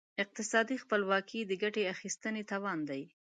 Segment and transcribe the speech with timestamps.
[0.23, 3.03] اقتصادي خپلواکي د ګټې اخیستنې توان دی.